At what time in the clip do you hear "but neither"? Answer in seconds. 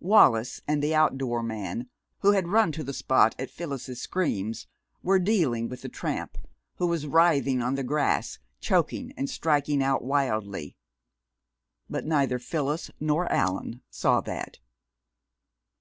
11.88-12.40